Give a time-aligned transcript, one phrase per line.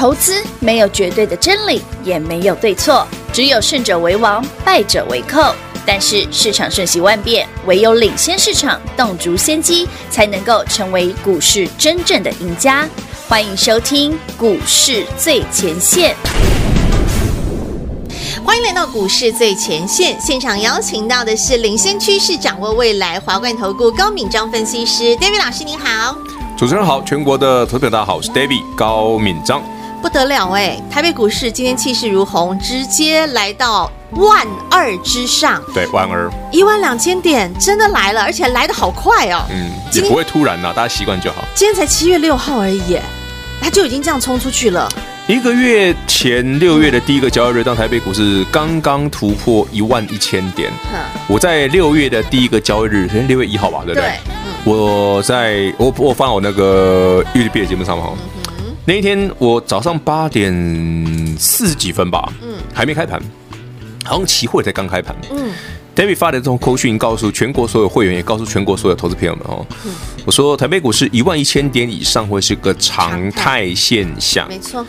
[0.00, 5.54] 投资没有绝对的真理，也没有对错，只有胜者为王，败者为寇。
[5.84, 12.88] 但是市场瞬息万变，唯有领先市场，洞烛先机，才能够成为股市真正的赢家。
[13.28, 16.16] 欢迎收听股市最前线。
[18.42, 26.16] 欢迎来到股市最前线，现场邀请到的是领先趋势、掌握未来华冠投顾高敏章分析师 David 老师，您好。
[26.56, 29.62] 主持人好，全国的投资者大家好，我是 David 高敏章。
[30.00, 35.62] 不得了哎，台北股市今天气势如虹，直接来到万二之上。
[35.74, 39.44] 对，万二，一万两千点真的来了，而且来的好快哦。
[39.50, 41.44] 嗯，也不会突然呐，大家习惯就好。
[41.54, 42.98] 今天才七月六号而已，
[43.60, 44.88] 它就已经这样冲出去了。
[45.26, 50.72] 一个月前六月的第一个交易日，当台北股市刚刚突破一万一千点，
[51.28, 54.08] 我在六月的第一个交易日，六月一号吧，对不对？
[54.08, 54.14] 对。
[54.64, 58.08] 我在我我放我那个 YouTube 的节目上嘛。
[58.90, 60.52] 那一天我早上八点
[61.38, 63.22] 四十几分吧，嗯，还没开盘，
[64.04, 65.52] 好像期货才刚开盘，嗯
[65.94, 69.92] ，David 发的这种口讯告诉全国所有会员，也告诉全国所有投资朋友们哦，嗯，
[70.26, 74.84] 我说台北股市一万一千点以上会是个常态现象，没错，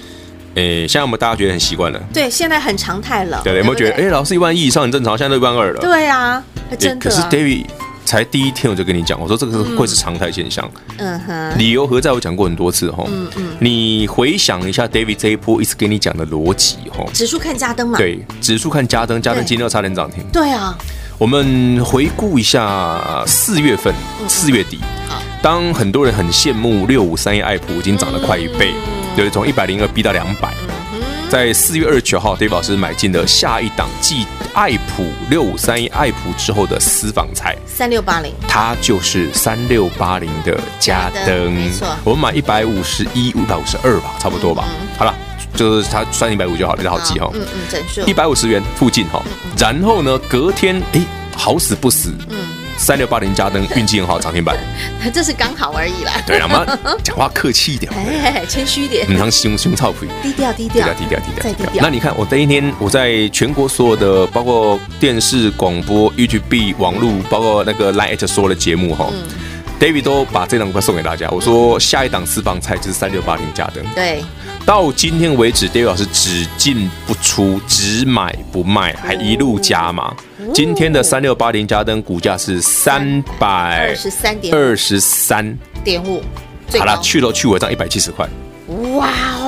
[0.55, 6.43] 哎，现在我们大家觉得很习惯了，对，现在很常态了，对，有没有觉得哎，老师一万一以上很正常，现在都一万二了，对啊，
[6.79, 7.65] 真的，可是 David。
[8.05, 10.69] 才第一天我就跟你讲，我说这个是会是常态现象。
[10.97, 12.11] 嗯哼，理由何在？
[12.11, 13.05] 我讲过很多次哈。
[13.07, 17.05] 嗯嗯，你回想一下，David 这一波一直跟你讲的逻辑哈。
[17.13, 17.97] 指数看加灯嘛。
[17.97, 20.23] 对，指数看加灯，加灯今天要差点涨停。
[20.31, 20.77] 对啊。
[21.17, 23.93] 我们回顾一下四月份，
[24.27, 24.79] 四月底，
[25.41, 28.73] 当很多人很羡慕六五三一爱普已经涨了快一倍，
[29.15, 30.51] 对，从一百零二逼到两百。
[31.31, 44.65] 在四月二十九号，David 老师买进了下一档继爱普六五三一爱普之后的私房菜三六八零，它就是三六八零的加灯，没错，我们买一百五十一、一百五十二吧，差不多吧。
[44.67, 45.15] 嗯、好了，
[45.55, 47.31] 就是它算一百五就好了，比较好记哈。
[47.33, 49.23] 嗯嗯，整数一百五十元附近哈。
[49.57, 51.05] 然后呢，隔天哎、欸，
[51.37, 52.39] 好死不死，嗯。
[52.81, 54.57] 三六八零加登运气很好，涨停板。
[55.13, 56.13] 这是刚好而已啦。
[56.25, 59.05] 对，我们 讲话客气一点，哎，谦虚一点。
[59.07, 61.83] 你当胸胸臭屁，低调低调低调低调低调低调。
[61.83, 69.07] 那你看，我第一天我在全国所有的，包括电视、广播、YouTube、网络，包括那个 Line 所有的节目哈
[69.79, 71.29] ，David 都把这档股票送给大家。
[71.29, 73.85] 我说下一档私房菜就是三六八零加登。
[73.93, 74.23] 对。
[74.65, 80.15] 到今天为止，David 老师只进不出，只买不卖，还一路加码。
[80.53, 86.23] 今天的三六八零加灯股价是三百二十三点二十三点五，
[86.77, 88.27] 好了，去头去尾涨一百七十块。
[88.95, 89.40] 哇哦，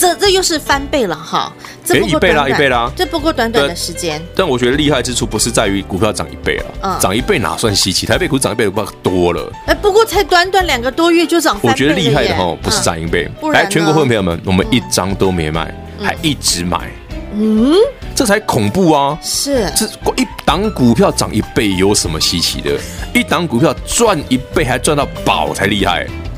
[0.00, 1.52] 这这又是翻倍了哈！
[1.90, 2.90] 哎，一倍啦，一倍啦！
[2.96, 4.18] 这不过短短的时间。
[4.34, 8.06] 但我觉得厉害之处不是在于股票涨一倍了，涨一倍哪算稀奇？
[8.06, 9.52] 台北股涨一倍的多了。
[9.66, 11.58] 哎，不过才短短两个多月就涨。
[11.60, 13.30] 我觉得厉害的哈，不是涨一倍。
[13.52, 16.90] 来，全国会员朋友们，我们一张都没卖，还一直买。
[17.34, 17.74] 嗯，
[18.14, 19.18] 这才恐怖啊！
[19.22, 22.70] 是，这一档股票涨一倍有什么稀奇的？
[23.12, 26.04] 一档股票赚一倍还赚到宝才厉害。
[26.04, 26.29] 哦，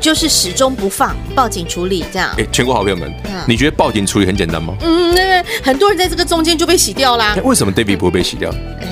[0.00, 2.30] 就是始终不放，报警处理这样。
[2.38, 3.12] 哎，全国好朋友们，
[3.46, 4.74] 你觉得报警处理很简单吗？
[4.80, 7.36] 嗯，那很多人在这个中间就被洗掉啦。
[7.44, 8.50] 为什么 David 不会被洗掉？
[8.80, 8.86] 哎，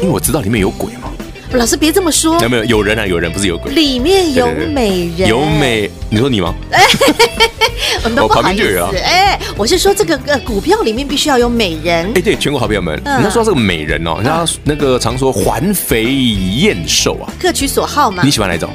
[0.00, 1.10] 因为我知道里面有鬼嘛。
[1.52, 3.06] 老师别这么说，有没有有人啊？
[3.06, 3.72] 有人不是有鬼？
[3.72, 6.54] 里面有美人，有美，你说你吗？
[8.04, 8.96] 我们都不好意思。
[8.98, 12.06] 哎，我是说这个呃股票里面必须要有美人。
[12.14, 18.22] 哎，对，全国好朋友们，人家说这个美人哦，人家那个常说环肥燕瘦啊，各取所好嘛。
[18.22, 18.68] 你喜欢哪一种？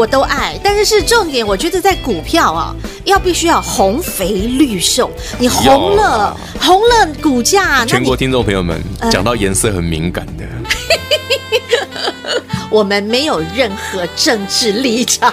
[0.00, 2.74] 我都爱，但是是重点，我觉得在股票啊，
[3.04, 7.84] 要必须要红肥绿瘦，你红了，红了股价。
[7.84, 10.46] 全国听众朋友们，讲到颜色很敏感的。
[12.70, 15.30] 我们没有任何政治立场，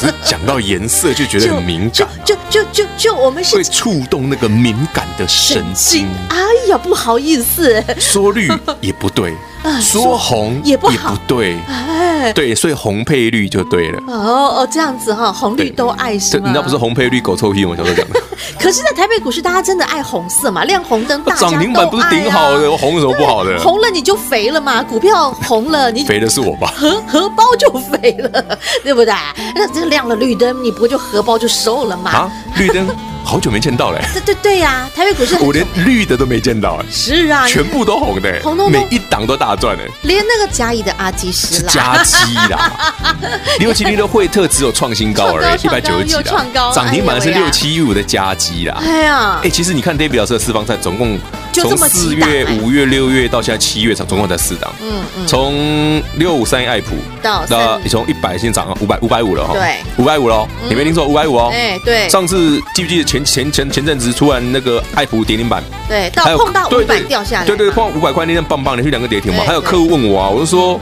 [0.00, 6.08] 可是讲到颜色就觉得很敏感， 就就就就就我们是会触动那个敏感的神经。
[6.30, 6.38] 哎
[6.68, 8.50] 呀，不好意思，说绿
[8.80, 9.34] 也不对，
[9.80, 10.90] 说红也不
[11.26, 14.02] 对，哎，对，所以红配绿就对了。
[14.08, 16.48] 哦哦，这样子哈，红绿都爱是吗？
[16.48, 17.74] 你那不是红配绿狗臭屁吗？
[17.76, 18.20] 小时候讲的。
[18.60, 20.64] 可是，在台北股市，大家真的爱红色嘛？
[20.64, 21.22] 亮红灯。
[21.38, 23.58] 涨停板不是顶好的，红有什么不好的？
[23.60, 24.82] 红了你就肥了嘛？
[24.82, 26.72] 股票红了，你肥的是我吧？
[26.76, 29.14] 荷荷包就肥了，对不对？
[29.54, 32.10] 那这个亮了绿灯，你不就荷包就瘦了嘛？
[32.10, 32.86] 啊，绿灯。
[33.26, 34.00] 好久没见到嘞！
[34.14, 36.86] 对对对呀，台北股市我连绿的都没见到哎。
[36.88, 39.82] 是啊，全部都红的，红彤彤，每一档都大赚哎。
[40.02, 42.94] 连那个嘉义的阿基师啦，加基啦，
[43.58, 48.80] 六七零的惠特只有创新高而已，一百九十几啦，涨停板是六七一五的加基啦。
[48.80, 51.18] 哎呀，哎，其实你看 David 老师的私房菜总共
[51.62, 54.72] 从四月、五月、六月到现在七月，总总共才四档。
[54.82, 55.26] 嗯嗯。
[55.26, 59.54] 从六五三一爱普到到你从一百先涨五百五百五了哈。
[59.54, 59.76] 对。
[59.96, 61.50] 五百五喽，你没听错，五百五哦。
[61.52, 62.08] 哎，对。
[62.08, 65.62] 上次记不记得前前前前阵子突然那个爱普跌停板？
[65.88, 67.46] 对，到碰到五百掉下来。
[67.46, 69.42] 对对，碰到五百块那天棒棒连续两个跌停嘛。
[69.46, 70.80] 还有客户问我啊，我就说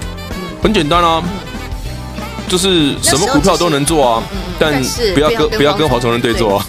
[0.62, 1.22] 很简单啊。
[2.48, 4.22] 就是什么股票都能做啊，
[4.58, 4.82] 但
[5.14, 6.66] 不要跟不要跟黄崇仁对做啊。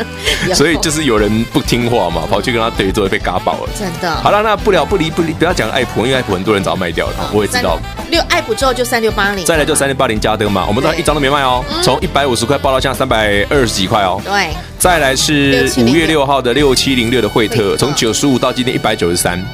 [0.54, 3.68] 所以就是有人不听话嘛，跑去跟他对做，被嘎爆了。
[3.78, 4.14] 真的。
[4.16, 7.78] 好了，那不了不离不离，不要讲爱普，因为爱普很多人早卖掉了，我也知道。
[8.10, 14.20] 六爱普之后就三六八零，再来就三六八零加登嘛，我们都一张都没卖哦，从一百五十块爆到现在三百二十几块哦。
[14.24, 14.48] 对。
[14.78, 19.44] 再来是五月六号的六七零六的惠特，从九十五到今天一百九十三。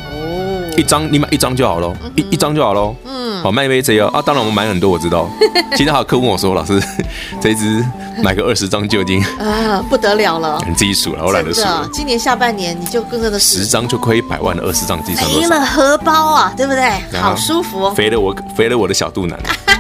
[0.76, 2.94] 一张你买一张就好了，一一张就好了。
[3.06, 5.28] 嗯，好卖一杯这样啊，当然我们买很多，我知道。
[5.76, 6.82] 今天还有客户问我说：“老师，
[7.42, 7.84] 这一支
[8.22, 11.60] 买个二十张就已经啊不得了了。”你自己数了，我懒得数。
[11.92, 15.30] 今年下半年你就更多的十张就亏一百万的二十张计算。
[15.30, 17.20] 没了荷包啊，对不对？
[17.20, 17.94] 好舒服哦。
[17.94, 19.38] 肥了我，肥了我的小肚腩。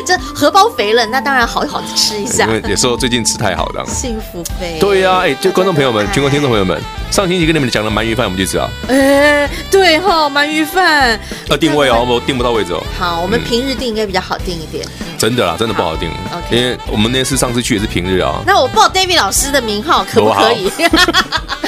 [0.06, 2.46] 这荷包肥了，那当然好好吃一下。
[2.46, 4.78] 因为有时候最近吃太好了，幸福肥。
[4.80, 6.80] 对呀，哎，就观众朋友们，全国听众朋友们，
[7.10, 8.68] 上星期跟你们讲的鳗鱼饭，我们去吃啊。
[8.88, 11.18] 哎，对哈，鳗鱼饭。
[11.48, 12.82] 要定位哦，我定不到位置哦。
[12.98, 14.86] 好，我们平日定应该比较好定一点。
[15.18, 16.10] 真的啦，真的不好订。
[16.50, 18.40] 因为我们那次上次去也是平日啊。
[18.46, 20.70] 那我报 David 老师的名号可不可以？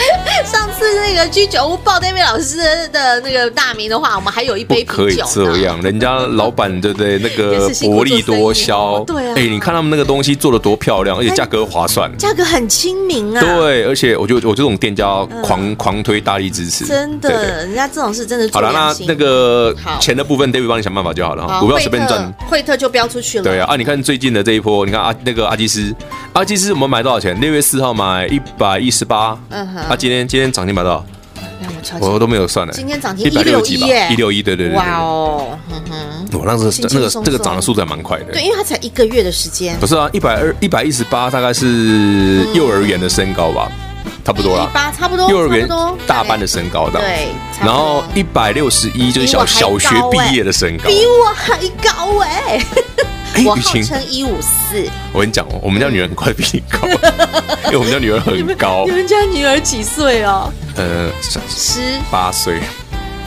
[0.45, 4.93] 上次那个居酒屋报 David 老师的那个大名的话，我们还有一杯啤酒。
[4.93, 7.19] 可以这样，人家老板对不对？
[7.19, 9.01] 那个薄利多销。
[9.05, 9.35] 对啊。
[9.37, 13.41] 哎，你看他们那个东西做的多漂亮，而且价格划算，价格很亲民啊。
[13.41, 16.87] 对，而且我觉得我这种店家狂狂推大力支持。
[16.87, 18.49] 真的，人家这种是真的。
[18.53, 21.61] 好了，那那个钱的部分，David 帮你想办法就好了哈。
[21.61, 22.33] 股票随便赚。
[22.49, 23.45] 惠特就标出去了。
[23.45, 25.95] 对啊，啊，你看最近的这一波，你看啊，那个阿基斯，
[26.33, 27.39] 阿基斯我们买多少钱？
[27.41, 29.39] 六月四号买一百一十八。
[29.51, 29.90] 嗯哼。
[29.91, 31.05] 啊，今天今天涨停板多
[31.83, 31.99] 少？
[31.99, 32.73] 我都没有算呢。
[32.73, 33.89] 今天涨停一百六几吧？
[34.09, 34.77] 一六一，对对对。
[34.77, 36.39] 哇哦，嗯哼。
[36.39, 38.33] 我那时那个这个涨的速度还蛮快的。
[38.33, 39.77] 对，因为它才一个月的时间。
[39.81, 43.69] 不是啊，一百二一百一十八大概是幼儿园的身高吧，
[44.25, 44.71] 差不多啦。
[44.73, 45.29] 八差不多。
[45.29, 45.69] 幼儿园
[46.07, 47.01] 大班的身高的。
[47.01, 47.27] 对。
[47.61, 50.85] 然后一百六十一就是小小学毕业的身高。
[50.89, 52.65] 比我还高哎。
[53.45, 54.89] 我号称一五四。
[55.13, 56.87] 我跟你讲哦，我们家女儿很快比你高，
[57.67, 58.85] 因为我们家女儿很高。
[58.87, 60.53] 你们家女儿几岁哦？
[60.77, 61.11] 呃，
[61.49, 61.81] 十
[62.11, 62.61] 八岁。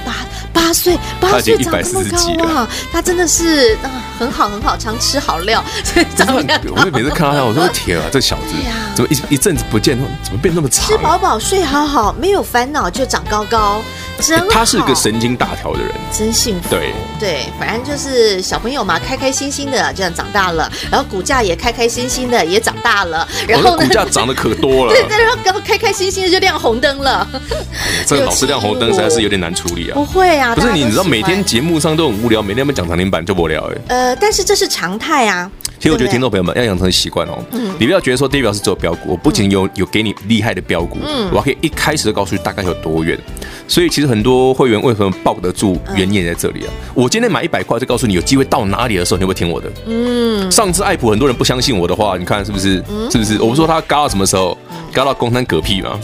[0.05, 0.13] 八
[0.51, 2.03] 八岁，八岁长这么
[2.43, 2.69] 高啊！
[2.91, 3.87] 他真的是啊，
[4.19, 5.63] 很好很好，常吃好料。
[6.15, 8.53] 长得我就每次看到他，我说天 啊，这小子
[8.95, 10.85] 怎么一一阵子不见，怎么变那么长？
[10.85, 13.81] 吃饱饱，睡好好，没有烦恼就长高高。
[14.49, 16.69] 他是个神经大条的人，真幸福。
[16.69, 24.93] 对对，反正就是小朋友嘛，开开心心的这样长大了，然后股价也开开心心的也长大了，然后呢，股价涨得可多了。
[24.93, 27.27] 对 对，然后然后开开心心的就亮红灯了。
[28.05, 29.93] 这个老师亮红灯实在是有点难处理啊。
[29.93, 33.77] 不会啊，不是你，你知道每天节目上都很无聊，每天我们讲涨停板就无聊哎。
[33.87, 35.49] 呃，但是这是常态啊。
[35.83, 37.43] 其实我觉得听众朋友们要养成习惯哦，
[37.77, 40.97] 你不要觉得说 David 是做标股，我不仅有有给你厉害的标股，
[41.29, 43.19] 我还可以一开始就告诉你大概有多远。
[43.67, 46.71] 所以其实很多会员为什么抱得住，原因在这里啊。
[46.93, 49.69] 我今天买一百块就告诉你有机会到哪里的时候，你会听我的？
[49.85, 50.49] 嗯。
[50.49, 52.81] 上次爱普很多人不相信我的话，你看是不是？
[53.11, 53.41] 是不是？
[53.41, 54.57] 我不说他嘎到什么时候？
[54.93, 55.99] 嘎到空单嗝屁吗？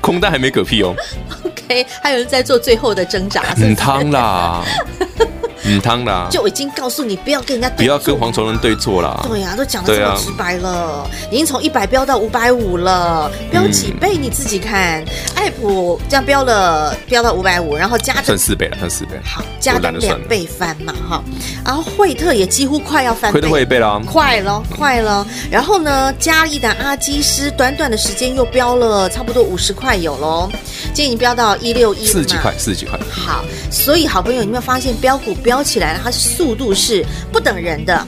[0.00, 0.96] 空单还没嗝屁哦。
[1.46, 3.40] OK，还有人在做最后的挣扎。
[3.42, 4.64] 很汤啦。
[5.66, 9.24] 嗯，汤啦，就已经告诉你不要跟人家不要跟黄崇仁对错啦。
[9.26, 15.02] 对呀、啊，都讲的这么直白了，已经从一百飙到五百五了，飙几倍你自己看。
[15.34, 19.18] 爱普这样飙了，飙到五百五，然后加算四倍了，算四倍。
[19.24, 21.24] 好，加了两倍翻嘛，哈。
[21.64, 25.26] 然后惠特也几乎快要翻倍，惠特一倍了，快了，快了。
[25.50, 30.50] 然后呢，嘉义的阿基师短短的时间又飙了差不多五十块有喽，
[30.92, 32.98] 今天已经飙到一六一，四十几块，四十几块。
[33.10, 35.53] 好，所以好朋友，你有没有发现标股飙？
[35.54, 38.04] 飙起来，它速度是不等人的，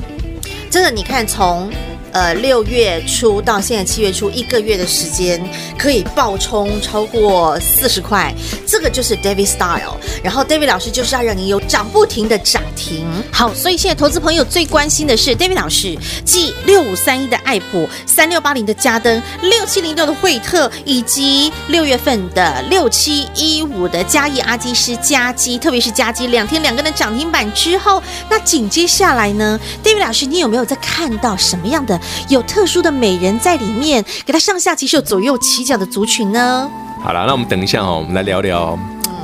[0.69, 1.71] 真的，你看从。
[2.13, 5.43] 呃，六月初到现在七月初一个月的时间，
[5.77, 8.35] 可以爆冲超过四十块，
[8.67, 9.97] 这个就是 David Style。
[10.23, 13.07] 然后 David 老师就是要让你有涨不停的涨停。
[13.31, 31.96] 好，所以现在投资朋友最关心的是 David 老师，继六五三一的爱普、三六八零的嘉登、六七零六的惠特，以及六月份的六七一五的嘉义阿基师加基，特别是加基两天两根的涨停板之后，那紧接下来呢，David 老师，你有没有在看到什么样的？
[32.29, 36.71] 有特殊的美人在里面，给他上下其手、左右起脚的族群呢？
[37.03, 38.79] 好了，那我们等一下哦，我们来聊聊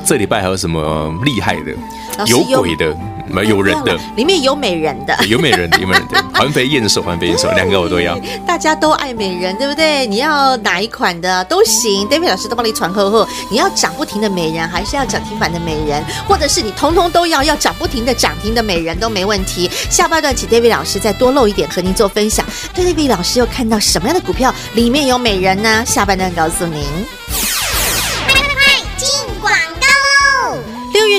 [0.05, 1.73] 这礼拜还有什么厉害的、
[2.27, 2.97] 有鬼的。
[3.33, 8.19] 没有人的，里面有美人的，有美人的，有美人的， 环肥燕瘦，环肥燕瘦，两个我都要。
[8.47, 10.07] 大家都爱美人，对不对？
[10.07, 13.27] 你要哪一款的都行，David 老师都帮你传呵呵。
[13.51, 19.71] 你要涨不停的美人，还是要涨停板的美人，或者是你通通都要，要涨不停的涨停的美人都没问题。
[19.89, 22.45] 下半段请 David 老师再多露一点，和您做分享。
[22.75, 25.83] 对，David 老师又看到什么样的股票里面有美人呢？
[25.87, 26.83] 下半段告诉您。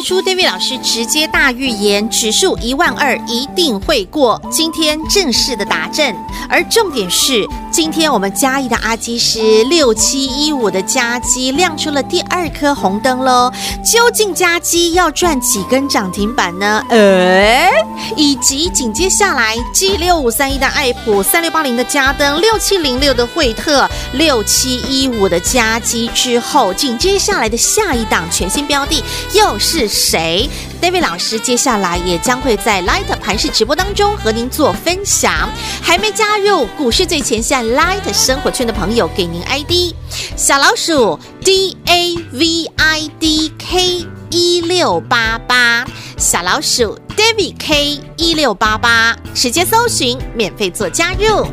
[0.04, 4.40] 初，David 老师直接大预言，指数一万二一定会过。
[4.52, 6.14] 今天正式的达阵，
[6.50, 13.50] 而重点是，今天我们嘉义的阿基师六七一五的嘉基亮出了第二颗红灯喽。
[13.82, 16.84] 究竟嘉基要赚几根涨停板呢？
[16.90, 17.70] 呃，
[18.18, 29.02] 以及紧接下来 G 六五三一的爱普，三六八零的嘉登，六七零六的惠特，六七一五的嘉基之后，紧接下来的下一档全新标的
[29.34, 30.50] 又是谁
[30.82, 35.48] ？David 老师接下来也将会在 Light 盘式直播当中和您做分享。
[35.84, 39.94] 还没加入股市最前线 Light 生活圈的朋友，给您 ID
[40.36, 45.86] 小老鼠 D A V I D K 一六八八，
[46.18, 51.46] 小老鼠 David K 一六八八，直接搜寻免费做加入。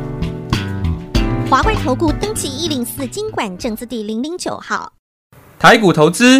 [1.47, 4.93] 华冠投顾登记一零四经管证字第零零九号，
[5.59, 6.39] 台股投资。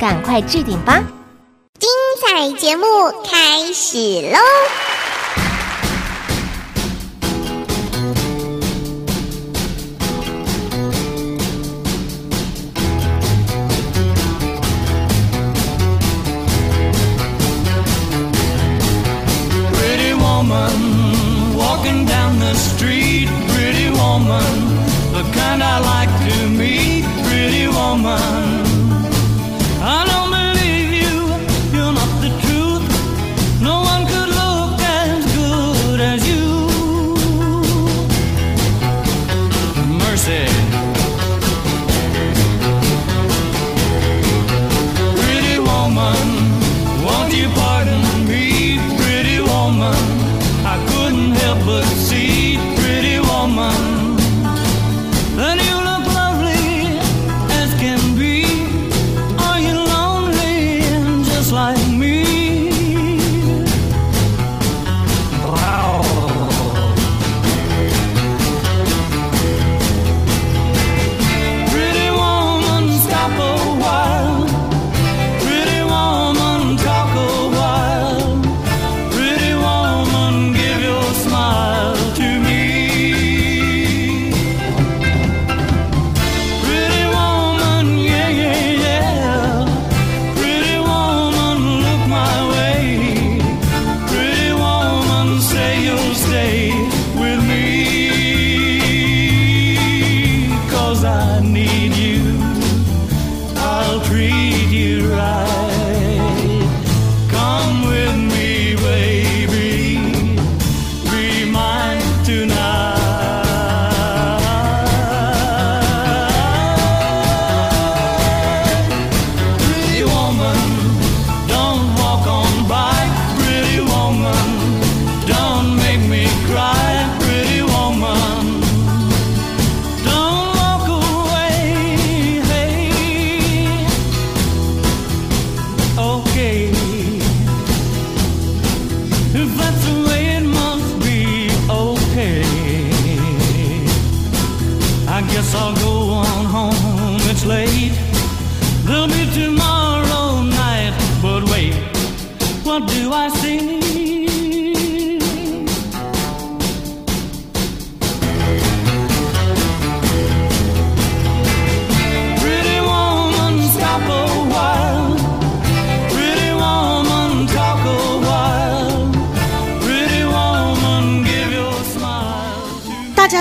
[0.00, 1.04] 赶快置顶吧！
[1.78, 1.90] 精
[2.22, 2.86] 彩节目
[3.22, 4.89] 开始喽！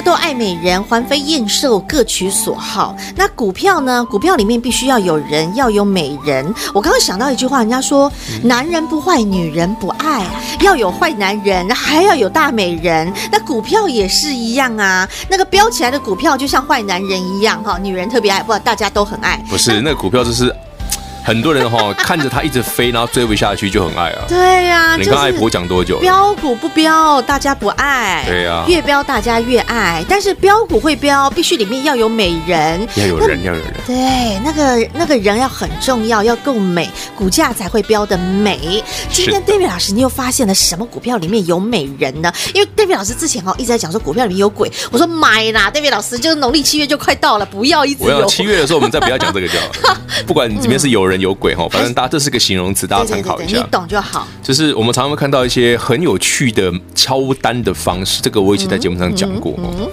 [0.02, 2.96] 都爱美人，环肥燕瘦，各取所好。
[3.16, 4.06] 那股票呢？
[4.06, 6.54] 股票里面必须要有人，要有美人。
[6.74, 8.12] 我刚刚想到一句话，人家说
[8.44, 10.26] 男人不坏，女人不爱，
[10.62, 13.12] 要有坏男人，还要有大美人。
[13.32, 19.44] 那股票也是一样啊，那个飙起来的股票就像坏男人一样哈，女人特别爱，不，大家都很爱。
[19.50, 20.56] 不是那股票就是
[21.30, 24.26] 很多人哈看着它一直飞，然后追不下去就很爱啊。
[24.28, 26.02] 对呀、就是你看爱博讲多久了？
[26.02, 28.26] 飙股不标，大家不爱。
[28.28, 30.04] 对呀越标大家越爱。
[30.10, 33.72] 但是标股会标，必须里面要有美人，要有人，要有人。
[33.86, 38.84] 对，那个那个人要很重要，要够美，股价才会标的美。
[39.12, 42.34] 今天 David 老师，你又发现了什么股票里面有美人呢？
[42.56, 48.16] 因为 David 老师之前哦一直在讲说股票里面有鬼，我说买啦，David 老师，就是农历七月就快到了，不要一直有。
[48.16, 50.02] 我要七月的时候我们再不要讲这个就好了。
[50.26, 53.48] 不管里面是有人有鬼哈，反正大家这是个形容词，大家参考一下。
[53.48, 54.28] 对对对对，你懂就好。
[54.42, 59.54] 就是我们常常会看到一些很有趣的敲单的方式，这个我以前在节目上讲过。
[59.58, 59.90] 嗯嗯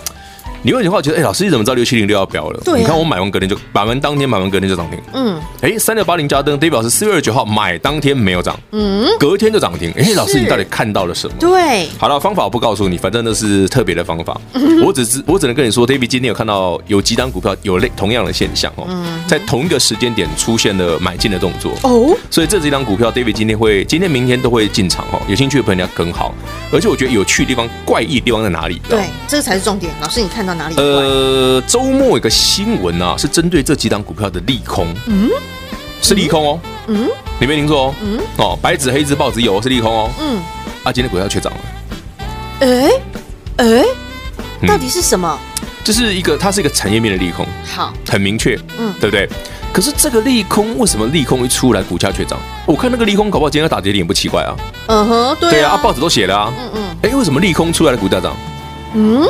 [0.67, 2.61] 你问的话，觉得哎，老师你怎么知道六七零六要飙了？
[2.65, 5.01] 对啊你看我买完隔天就买完当天买完隔天就涨停。
[5.13, 9.93] 嗯，哎，三六八零加登，代表是四月二十九号买当天没有涨，嗯，隔天就涨停。
[9.97, 11.37] 哎，老师你到底看到了什么？
[11.39, 14.37] 对，好了，方法我不告诉你，反正那是特别的方法。
[14.55, 18.89] 嗯我只知我只能跟你说，David 今天有看到有几档股票有类同样的现象哦，
[19.29, 26.35] 在同一个时间点出现了买进的动作嗯哦，所以这几档股票，David 今天会今天明天都会进场哦，有兴趣的朋友要跟好。
[26.73, 28.83] 而且我觉得有趣的地方、怪异的地方在哪里？
[28.89, 29.93] 对，这才是重点。
[30.01, 30.75] 老师，你看到哪里？
[30.77, 35.31] 呃，周末有个新闻啊，是针对这几档股票的利空，嗯，
[36.03, 40.41] 是利空哦，嗯，你没听错哦，嗯，哦，白纸黑字报纸有是利空哦，嗯，
[40.83, 41.59] 啊，今天股票却涨了。
[42.61, 42.91] 哎
[43.57, 43.85] 哎，
[44.61, 45.39] 嗯到底是什么？
[45.85, 49.29] 这是一个，它是一个产业面的利空，好，很明确，嗯嗯，对不对？
[49.73, 52.39] 可是这个利空为什么利空一出来，股价却涨？
[52.65, 54.57] 我看那个利空搞不好今天要打跌点也不奇怪啊。
[54.87, 56.53] 嗯哼，对对啊，啊啊，报纸都写了啊。
[56.59, 58.35] 嗯嗯哎，为什么利空出来的股价涨？
[58.95, 59.29] 嗯，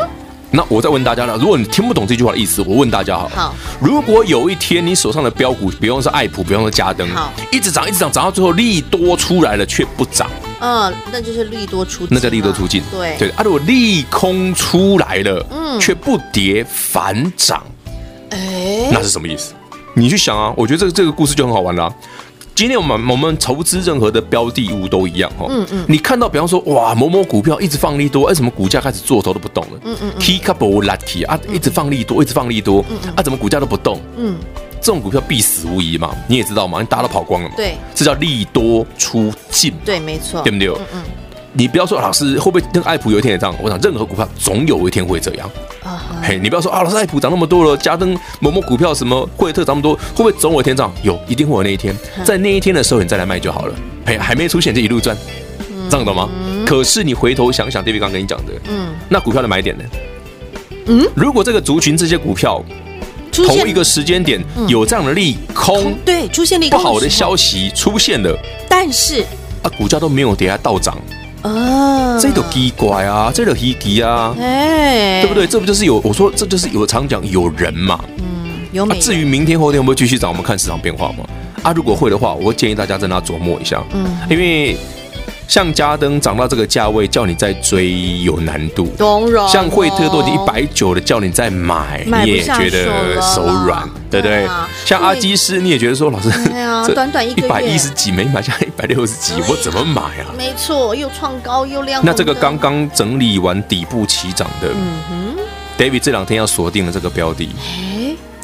[0.56, 12.82] 那我再问大家了，如果你听不懂这句话的意思，我问大家好了，好，如果有一天你手上的标股，比方说爱普，比方说嘉登好，一直涨，一直涨，涨到最后利多出来了却不涨，嗯，那就是利多出，那叫利多出尽。
[12.90, 13.14] 对。
[13.18, 15.78] 对啊，如果利空出来了，嗯。
[15.78, 17.62] 却不跌反涨。
[18.30, 19.52] 哎，那是什么意思？
[19.92, 21.92] 你去想啊，我觉得这个这个故事就很好玩啦、
[22.56, 29.80] 今天我们我们投资任何的标的物都一样哈，嗯嗯，你看到比方说哇某某股票一直放利多，为什么股价开始做头都不动了？
[29.84, 32.82] 嗯嗯 k e y couple lucky 啊，一直放利多，一直放利多，
[33.14, 34.00] 啊，怎么股价都不动？
[34.16, 34.38] 嗯，
[34.80, 40.68] 这种股票必死无疑嘛，你也知道嘛，你大家都跑光了嘛，对，这叫利多出尽，对，没错，对不对？
[40.68, 41.02] 嗯嗯
[41.56, 43.56] 你不要说老师会不会跟爱普有一天也这样？
[43.62, 45.50] 我想任何股票总有一天会这样。
[46.22, 50.92] 嘿，你不要说啊，老师爱普涨那么多了，嘉登某某股票什么惠特涨那么多，会不会总有一天涨？
[51.02, 53.74] 有，一定会有那一天，在那一天的时候你再来卖就好了。
[54.04, 55.16] 嘿，还没出现就一路赚，
[55.88, 56.28] 这样懂吗？
[56.66, 59.84] 可是你回头想想，David 刚跟你讲的，嗯，那股票的买点呢？
[60.88, 62.62] 嗯，如果这个族群这些股票
[63.32, 68.36] 同一个时间点有这样的利空，对出现利空不好的消息出现了，
[68.68, 69.22] 但是
[69.62, 70.98] 啊，股价都没有跌，还倒涨，
[71.42, 74.34] 啊，这都奇怪啊，这都稀奇啊。
[74.40, 75.46] 哎，对不对？
[75.46, 77.98] 这不就是有我说这就是有常讲有人嘛。
[78.18, 78.24] 嗯
[78.72, 81.24] 有美，至于明天后天会不会继续涨，我们看市场变化嘛。
[81.62, 83.82] 啊，如果会的话，我会建议大家在那琢磨一下。
[83.94, 84.76] 嗯，因为
[85.48, 88.92] 像嘉登涨到这个价位，叫你再追有难度。
[89.48, 94.46] 像惠特都已经一百九了，叫你再买，你也觉得手软，对不对？
[94.84, 96.30] 像阿基斯，你也觉得说，老师
[96.94, 100.34] 短短一百一十几没买，现 在一百六十几，我怎么买啊？
[100.36, 102.02] 没错，又创高又亮。
[102.04, 105.36] 那这个刚刚整理完底部起涨的嗯哼
[105.78, 107.95] ，David 这两天要锁定了这个标的，哎。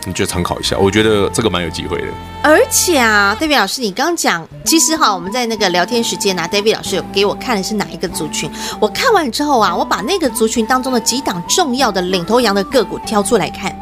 [0.04, 2.06] 你就参考一下，我觉得这个蛮有机会的。
[2.42, 8.50] 而且啊，David 老师，你刚讲，其实哈，我们在那个聊天时间呢、啊、，David 老师有给我看的是哪一个族群？
[8.80, 13.72] 我看完之后啊，我把那个族群当中的几档重要的领头羊的个股挑出来看，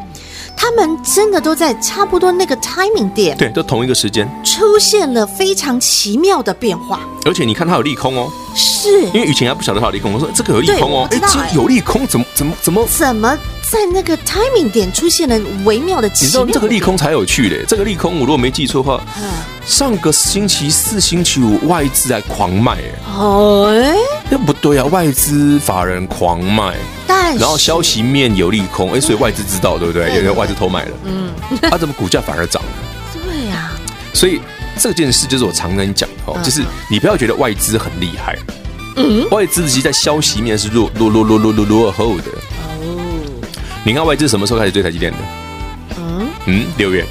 [0.55, 7.01] 他们真的都在差不多那个 timing 点，对，都同一个时间，出现了非常奇妙的变化。
[7.25, 8.70] 而且你看它有利空哦，是
[9.13, 12.87] 因为以前还不晓得它有利空，我说这个有利空哦，哎，有利空，怎么怎么怎么？
[12.87, 13.39] 怎么
[13.71, 16.47] 在那个 timing 点出现了微妙的奇妙的？
[16.47, 19.31] 你知道这个利空才有趣嘞，这个利空我如果没记错的话，嗯。
[19.65, 23.95] 上个星期四、星期五外资在狂卖，哎，哦，哎，
[24.29, 26.75] 那不对啊，外资法人狂卖，
[27.07, 30.07] 但然后消息面有利空，哎，所以外资知道对不对？
[30.09, 31.31] 对有人外资偷买了，嗯，
[31.71, 32.69] 啊，怎么股价反而涨了？
[33.25, 33.71] 对呀，
[34.13, 34.41] 所以
[34.77, 38.37] 这件事就是我常跟你讲的哦，就是你不要觉得外资很厉害，
[38.97, 42.25] 嗯，外资其实在消息面是落落落落落落落后的。
[42.25, 43.41] 哦，
[43.85, 45.19] 你看外资什么时候开始追台积电的？
[45.99, 47.05] 嗯，嗯，六月。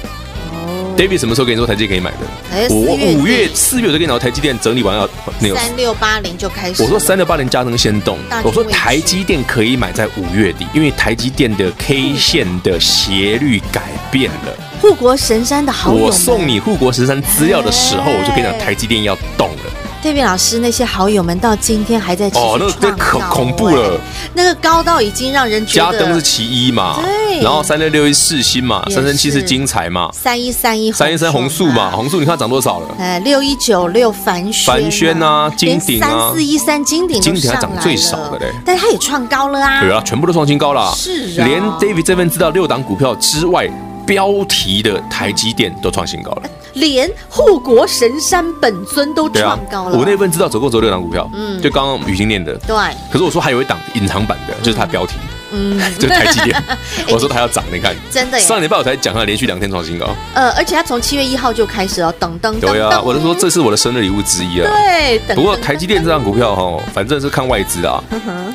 [0.52, 2.18] 哦，David 什么时候跟你说台积电可以买的？
[2.52, 5.54] 哎我五月四月我就跟你讲台积电整理完要那个。
[5.54, 14.54] 三六八零就开始，我说三六八零加能先动我说台积电可以买在五月底，因为台积电的 K 线的斜率改变了。
[14.80, 19.62] 护国神山的好友，我送你护国神山资料的时候，哎我就跟你讲台积电要动了。
[20.02, 24.00] David 老师那些好友们到今天还在哦，那个那可恐怖了哎。
[24.32, 32.94] 那个高到已经让人觉得加登是其一嘛，对然后三六六一四星嘛，也三三七是是精彩嘛，三一三一三一三红素嘛，红素你看它涨多少了？
[32.98, 39.82] 哎，六一九六凡轩凡轩啊金鼎啊三四一三金鼎金都上来鼎还涨最少的嘞但它也创高了啊。
[39.82, 40.90] 对啊，全部都创新高了。
[40.96, 43.68] 是啊连 David 这份知道六档股票之外，
[44.06, 46.42] 标题的台积电都创新高了。
[46.74, 49.98] 连护国神山本尊都创高，了。
[49.98, 52.54] 我那份知道走过走六档股票，嗯，就刚刚雨欣念的。
[52.66, 52.76] 对，
[53.10, 55.14] 可是我说还有一档隐藏版的，就是它标题，
[55.52, 56.62] 嗯， 就台积电。
[57.10, 58.44] 我说它要涨，你看， 真的耶。
[58.44, 60.06] 上礼拜我才讲它连续两天创新高。
[60.34, 64.70] 呃，而且它从七月一号就开始了，噔噔噔对啊，我就说这是我的生日礼物之一啊。
[64.70, 68.02] 对，噔不过台积电这档股票哈，反正是看外资啊，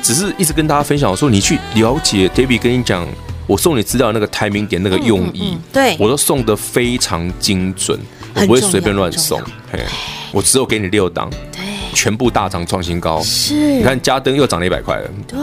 [0.02, 3.06] 只是一直跟大家分享，我说你去了解，David 跟你讲，
[3.46, 5.96] 我送你资料那个 timing 点那个用意，嗯对。
[5.98, 7.98] 我都送的非常精准，
[8.34, 9.40] 我不会随便乱送，
[9.72, 9.80] 嘿，
[10.32, 11.55] 我只有给你六档，对，
[11.96, 13.18] 全部大涨创新高。
[13.22, 15.38] 是，你看嘉登又涨了一百块了，对，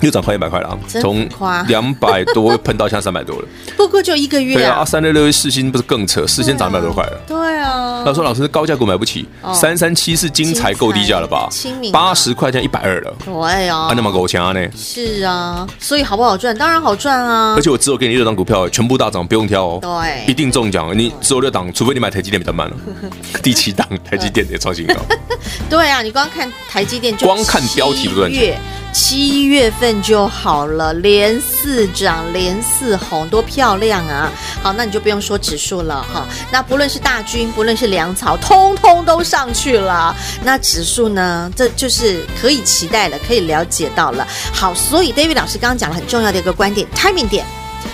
[0.00, 1.28] 又涨快一百块了从
[1.68, 3.48] 两百多喷到现在三百多了。
[3.76, 4.54] 不过就一个月。
[4.54, 7.20] 对啊，啊，三六六一世新不是更扯，四新涨一百多块了。
[7.26, 9.52] 对啊，他说：“老师，高价股买不起，哦。
[9.52, 11.50] 三三七是精彩够低价了吧？
[11.92, 13.88] 八十块钱一百二了，对啊。
[13.88, 14.60] 啊，那么够强呢？
[14.74, 16.56] 是啊，所以好不好赚？
[16.56, 17.54] 当然好赚啊。
[17.56, 20.24] 而，且我只有给你六张股票，全部大涨，不用挑哦，对。
[20.26, 20.96] 一定中奖。
[20.96, 22.76] 你只有六档，除非你买台积电比较慢了。
[23.42, 24.94] 第七档台积电也创新高，
[25.68, 28.58] 对啊，你光看台积电就光看标题不赚钱七月
[28.92, 34.30] 七月份就好了，连四涨，连四红，多漂亮啊！
[34.62, 36.26] 好，那你就不用说指数了哈。
[36.50, 40.14] 那不论是大军，不论是粮草，通通都上去了。
[40.44, 41.50] 那指数呢？
[41.56, 44.26] 这就是可以期待了，可以了解到了。
[44.52, 47.46] 好，所以 David 老师刚刚讲了很重要的一个观点，timing 点。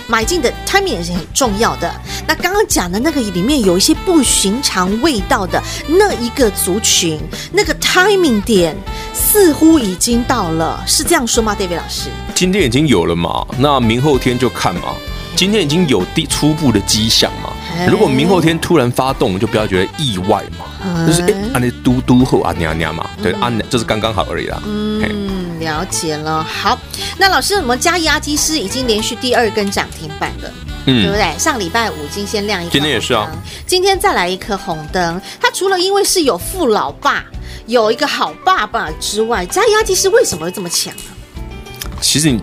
[0.07, 1.95] 买进的 timing 也是很重要的。
[2.27, 7.21] 那刚刚讲的那个里面有一些不寻常味道的那一个族群，
[7.53, 8.77] 那个 timing 点
[9.15, 12.11] 似乎已经到了，是这样说吗，David 老师？
[12.35, 13.47] 今天已经有了嘛？
[13.59, 14.95] 那明后天就看嘛。
[15.35, 17.87] 今天已经有第初步的迹象嘛哎？
[17.87, 20.67] 如果明后天突然发动，就不要觉得意外嘛。
[20.83, 24.61] 哎就是哎，啊那嘟嘟后啊娘娘嘛，对啊，就是刚刚好而已啦。
[25.01, 26.43] 嘿嗯，了解了。
[26.43, 26.79] 好，
[27.17, 30.51] 那老师，我们嘉义阿基师已经连续第二根涨停板了。
[30.87, 31.39] 嗯对不嗯，对？
[31.39, 33.31] 上礼拜五先亮一颗，今天也是啊，
[33.67, 35.21] 今天再来一颗红灯。
[35.41, 37.25] 它除了因为是有富老爸，
[37.69, 41.13] 有一个好爸爸之外，嘉义阿基师为什么会这么强啊？
[42.01, 42.41] 其实你，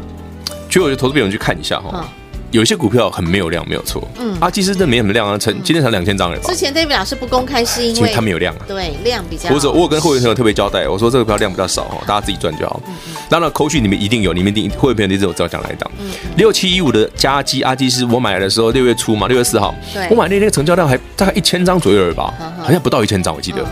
[0.67, 2.03] 其实我觉得投资朋友去看一下哈、嗯
[2.51, 4.01] 有一些股票很没有量，没有错。
[4.17, 6.55] 嗯嗯，啊，其实这没什么量啊，成今天才两千张了吧之？
[6.55, 8.61] 前 David 老师不公开是因因为为它没有量啊。
[8.65, 12.81] 对量比较，我者我有跟会员朋友特别交代，我说这个股票量比较少哈，大家自己赚就好。
[13.27, 15.91] 当然，扣讯你们一定有，你们一定会员朋友一直有知道讲哪一档。
[16.38, 22.33] 六七一五的加基阿基是我买来的时候六月初嘛，六月四号对，我买那天成交量还大概一千张左右而已吧
[22.63, 23.65] 好像不到一千张，我记得。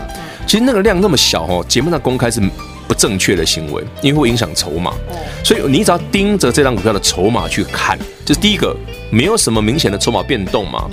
[0.46, 2.40] 其实那个量那么小哦，节目上公开是
[2.86, 4.92] 不正确的行为，因为会影响筹码。
[5.42, 8.76] 所以你只要盯着这张股票的筹码去看，就是第一个
[9.10, 10.88] 没有什么明显的筹码变动嘛，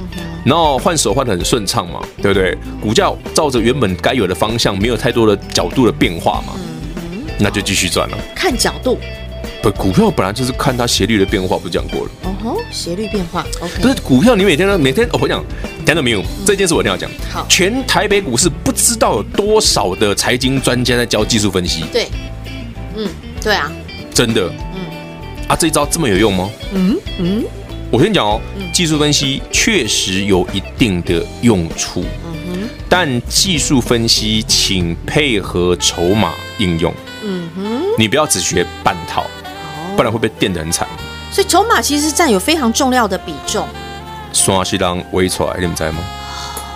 [0.46, 2.58] 然后换手换的很顺畅嘛，对不对？
[2.82, 6.54] 股价照着原本该有的方向，没有太多的角度的变化嘛，
[7.38, 8.18] 那就继续赚了。
[8.34, 8.98] 看角度，
[9.62, 12.12] 不，股票本来就是看它斜率的变化，不是讲过了？
[12.24, 15.44] 哦吼，斜率变化不，OK，不是股票，你每天都每天，哦、我讲，
[15.86, 16.24] 听到没有？
[16.46, 17.10] 这件事我一定要讲。
[17.30, 17.46] 好。
[17.48, 22.08] 全台北股市不知道有多少的财经专家在教技术分析，对，
[22.96, 23.08] 嗯，
[23.42, 23.72] 对啊，
[24.14, 24.52] 真的。
[24.74, 24.82] 嗯。
[25.48, 26.50] 啊，这一招这么有用吗？
[26.74, 27.44] 嗯嗯。
[27.92, 28.40] 我跟你讲哦，
[28.74, 36.94] 技术分析确实有一定的用处，嗯但技术分析请配合筹码应用，
[37.24, 39.26] 嗯哼，你不要只学半套，
[40.02, 40.88] 不然会被电得很惨。
[41.32, 43.68] 所以筹码其实是占有非常重要的比重，
[44.34, 46.00] 刷西当微出来，你们知道吗？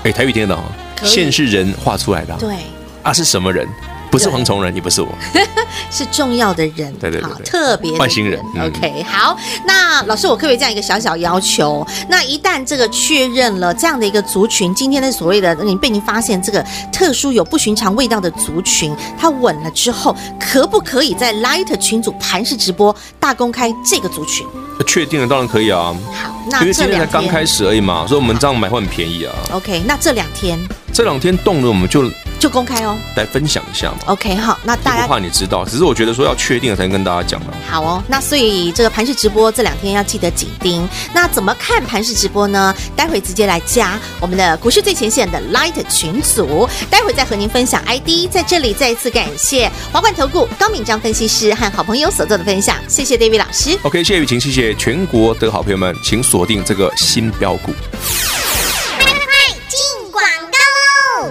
[0.03, 0.69] 哎，台语听得懂吗？
[1.01, 2.55] 线是人画出来的啊，对，
[3.01, 3.67] 啊是什么人？
[4.15, 5.09] 不是蝗虫人，也不是我，
[5.91, 8.39] 是重要的人，对对对，特别外星人。
[8.57, 11.85] OK，好，那老师，我可不可以这样一个小小要求？
[12.07, 24.47] 那一旦这个确认了这样的一个族群，今天的所谓的你被您发现这个特殊有不寻常味道的族群，它稳了之后，可不可以在 Light 群组盘式直播大公开这个族群？
[24.87, 25.93] 确定了，当然可以啊。
[26.13, 29.33] 好，那因为今天才刚开始而已嘛，所以我们这样买会很便宜啊。
[29.51, 30.57] OK，那这两天，
[30.93, 32.09] 这两天动了，我们就。
[32.45, 33.97] 就公开哦，来分享一下嘛。
[34.05, 37.47] OK，好，那大家不怕你知道，只是我觉得说要确定了才能跟大家讲嘛。
[37.67, 40.87] 好哦，那所以这个盘式直播这两天要记得紧盯。
[41.11, 42.71] 那怎么看盘式直播呢？
[42.95, 48.29] 待会直接来加我们的股市最前线的 Light 群组，待会再和您分享 ID。
[48.29, 53.75] 在这里再一次感谢华冠投顾高敏章分析师和好朋友所做的分享，谢谢 David 老师。
[53.81, 57.73] OK，谢谢雨晴，谢谢全国的好朋友们，请锁定这个新标股。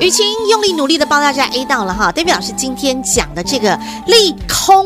[0.04, 3.74] 雨晴用力努力的帮大家 A 到了哈，David 老师今天讲的这个
[4.06, 4.84] 利空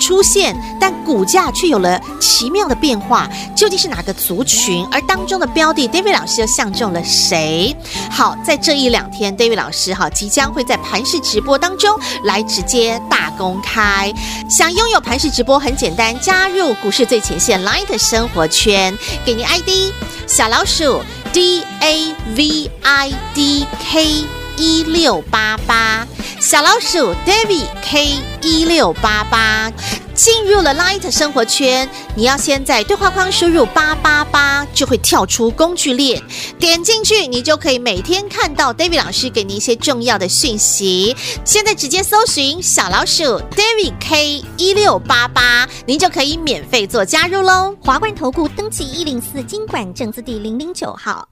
[0.00, 4.82] 出现，但股价却有了奇妙的变化，究竟是哪个族群？
[4.90, 7.76] 而当中的标的，David 老师又相中了谁？
[8.10, 14.10] 好，在这一两天，David 老师哈即将会在盘势直播当中来直接大公开。
[14.48, 18.96] 想拥有盘势直播很简单，加入股市最前线 Light 生活圈，
[19.26, 19.92] 给您 ID
[20.26, 21.02] 小老鼠
[21.34, 24.24] D A V I D K。
[24.56, 26.06] 一六八八
[26.40, 29.72] 小老鼠 David K 一六八八
[30.14, 36.22] 进入了 Light 生活圈，你要先在对话框输入八八八，就会跳出工具链，
[36.58, 41.16] 点进去你就可以每天看到 David 老师给你一些重要的讯息。
[41.44, 43.24] 现在直接搜寻小老鼠
[43.56, 47.74] David K 一六八八，您就可以免费做加入喽。
[47.80, 51.28] 华冠投顾登记一零四金管证字第零零九号，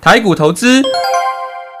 [0.00, 0.82] 台股投资。